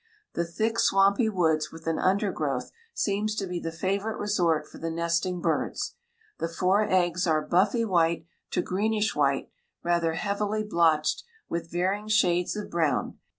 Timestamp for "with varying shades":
11.49-12.55